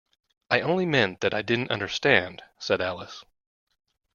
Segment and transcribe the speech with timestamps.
[0.49, 3.23] ‘I only meant that I didn’t understand,’ said Alice.